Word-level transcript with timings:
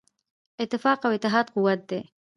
اتفاق 0.63 0.99
او 1.07 1.11
اتحاد 1.17 1.47
قوت 1.55 1.79
دی. 1.89 2.01